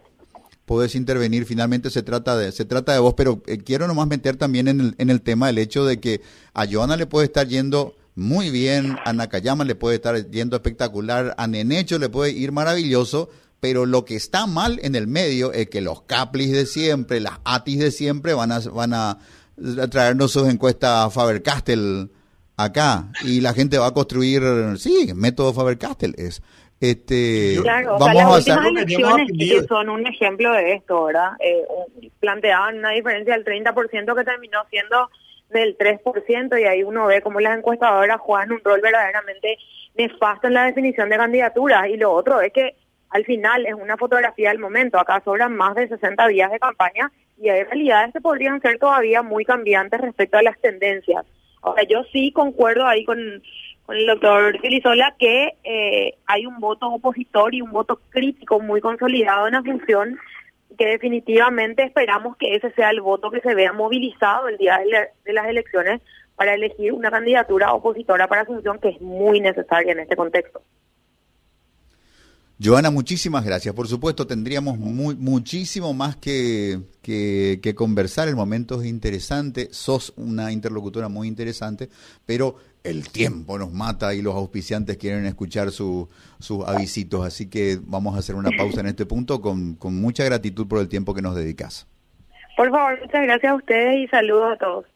podés 0.64 0.96
intervenir. 0.96 1.46
Finalmente 1.46 1.88
se 1.88 2.02
trata 2.02 2.36
de, 2.36 2.50
se 2.50 2.64
trata 2.64 2.92
de 2.92 2.98
vos, 2.98 3.14
pero 3.14 3.40
eh, 3.46 3.58
quiero 3.58 3.86
nomás 3.86 4.08
meter 4.08 4.36
también 4.36 4.66
en 4.66 4.80
el, 4.80 4.94
en 4.98 5.08
el 5.08 5.22
tema 5.22 5.50
el 5.50 5.58
hecho 5.58 5.84
de 5.84 6.00
que 6.00 6.20
a 6.52 6.66
Joana 6.66 6.96
le 6.96 7.06
puede 7.06 7.26
estar 7.26 7.46
yendo 7.46 7.94
muy 8.16 8.50
bien, 8.50 8.96
a 9.04 9.12
Nakayama 9.12 9.64
le 9.64 9.76
puede 9.76 9.96
estar 9.96 10.30
yendo 10.30 10.56
espectacular, 10.56 11.34
a 11.38 11.46
Nenecho 11.46 12.00
le 12.00 12.08
puede 12.08 12.32
ir 12.32 12.50
maravilloso, 12.50 13.30
pero 13.62 13.86
lo 13.86 14.04
que 14.04 14.16
está 14.16 14.48
mal 14.48 14.80
en 14.82 14.96
el 14.96 15.06
medio 15.06 15.52
es 15.52 15.70
que 15.70 15.80
los 15.80 16.02
Caplis 16.02 16.50
de 16.50 16.66
siempre, 16.66 17.20
las 17.20 17.38
Atis 17.44 17.78
de 17.78 17.92
siempre 17.92 18.34
van 18.34 18.50
a, 18.50 18.58
van 18.58 18.92
a 18.92 19.18
traernos 19.88 20.32
sus 20.32 20.48
encuestas 20.48 21.14
Faber-Castell 21.14 22.10
acá. 22.56 23.04
Y 23.22 23.40
la 23.40 23.54
gente 23.54 23.78
va 23.78 23.86
a 23.86 23.94
construir, 23.94 24.42
sí, 24.78 25.12
método 25.14 25.54
Faber-Castell 25.54 26.16
es. 26.18 26.42
Este, 26.80 27.56
claro, 27.62 27.98
vamos 28.00 28.14
las 28.16 28.38
últimas 28.38 28.66
elecciones 28.66 29.30
que 29.38 29.62
son 29.68 29.88
un 29.90 30.08
ejemplo 30.08 30.52
de 30.54 30.72
esto, 30.72 31.04
¿verdad? 31.04 31.30
Eh, 31.38 31.64
planteaban 32.18 32.78
una 32.78 32.90
diferencia 32.90 33.34
del 33.34 33.44
30% 33.44 34.16
que 34.16 34.24
terminó 34.24 34.58
siendo 34.70 35.08
del 35.50 35.78
3% 35.78 36.60
y 36.60 36.64
ahí 36.64 36.82
uno 36.82 37.06
ve 37.06 37.22
cómo 37.22 37.38
las 37.38 37.56
encuestadoras 37.56 38.20
juegan 38.20 38.50
un 38.50 38.60
rol 38.64 38.80
verdaderamente 38.80 39.56
nefasto 39.94 40.48
en 40.48 40.54
la 40.54 40.64
definición 40.64 41.08
de 41.08 41.16
candidaturas. 41.16 41.86
Y 41.86 41.96
lo 41.96 42.10
otro 42.10 42.40
es 42.40 42.52
que 42.52 42.74
al 43.12 43.24
final 43.24 43.66
es 43.66 43.74
una 43.74 43.96
fotografía 43.96 44.50
del 44.50 44.58
momento, 44.58 44.98
acá 44.98 45.20
sobran 45.24 45.54
más 45.54 45.74
de 45.74 45.88
60 45.88 46.26
días 46.28 46.50
de 46.50 46.58
campaña 46.58 47.12
y 47.38 47.48
hay 47.48 47.64
realidades 47.64 48.12
que 48.12 48.20
podrían 48.20 48.60
ser 48.60 48.78
todavía 48.78 49.22
muy 49.22 49.44
cambiantes 49.44 50.00
respecto 50.00 50.38
a 50.38 50.42
las 50.42 50.58
tendencias. 50.60 51.24
O 51.60 51.74
sea, 51.74 51.84
yo 51.84 52.02
sí 52.12 52.32
concuerdo 52.32 52.86
ahí 52.86 53.04
con 53.04 53.42
con 53.86 53.96
el 53.96 54.06
doctor 54.06 54.60
Filizola 54.60 55.14
que 55.18 55.54
eh, 55.64 56.14
hay 56.26 56.46
un 56.46 56.60
voto 56.60 56.88
opositor 56.88 57.54
y 57.54 57.62
un 57.62 57.72
voto 57.72 58.00
crítico 58.10 58.60
muy 58.60 58.80
consolidado 58.80 59.46
en 59.46 59.54
la 59.54 59.62
función 59.62 60.18
que 60.78 60.86
definitivamente 60.86 61.82
esperamos 61.82 62.36
que 62.36 62.54
ese 62.54 62.70
sea 62.72 62.90
el 62.90 63.00
voto 63.00 63.30
que 63.30 63.40
se 63.40 63.54
vea 63.54 63.72
movilizado 63.72 64.48
el 64.48 64.56
día 64.56 64.78
de, 65.24 65.32
las 65.32 65.46
elecciones 65.46 66.00
para 66.36 66.54
elegir 66.54 66.92
una 66.92 67.10
candidatura 67.10 67.72
opositora 67.72 68.26
para 68.26 68.42
Asunción 68.42 68.78
que 68.78 68.90
es 68.90 69.00
muy 69.00 69.40
necesaria 69.40 69.92
en 69.92 70.00
este 70.00 70.16
contexto. 70.16 70.62
Joana, 72.60 72.90
muchísimas 72.90 73.44
gracias. 73.44 73.74
Por 73.74 73.88
supuesto, 73.88 74.26
tendríamos 74.26 74.78
muy, 74.78 75.16
muchísimo 75.16 75.94
más 75.94 76.16
que, 76.16 76.80
que, 77.02 77.74
conversar. 77.74 78.28
El 78.28 78.36
momento 78.36 78.80
es 78.80 78.86
interesante. 78.86 79.68
Sos 79.72 80.12
una 80.16 80.52
interlocutora 80.52 81.08
muy 81.08 81.28
interesante, 81.28 81.88
pero 82.24 82.56
el 82.84 83.08
tiempo 83.08 83.58
nos 83.58 83.72
mata 83.72 84.14
y 84.14 84.22
los 84.22 84.34
auspiciantes 84.34 84.96
quieren 84.96 85.26
escuchar 85.26 85.70
sus 85.70 86.08
avisitos, 86.66 87.24
así 87.24 87.48
que 87.48 87.78
vamos 87.82 88.16
a 88.16 88.18
hacer 88.18 88.34
una 88.34 88.50
pausa 88.56 88.80
en 88.80 88.86
este 88.86 89.06
punto 89.06 89.40
con, 89.40 89.74
con 89.74 90.00
mucha 90.00 90.24
gratitud 90.24 90.66
por 90.66 90.80
el 90.80 90.88
tiempo 90.88 91.14
que 91.14 91.22
nos 91.22 91.34
dedicas. 91.34 91.86
Por 92.56 92.70
favor, 92.70 93.00
muchas 93.00 93.22
gracias 93.22 93.52
a 93.52 93.54
ustedes 93.54 93.96
y 94.04 94.08
saludos 94.08 94.52
a 94.52 94.56
todos. 94.56 94.91